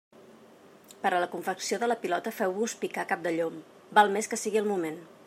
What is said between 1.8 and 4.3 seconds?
de la pilota feu-vos picar cap de llom, val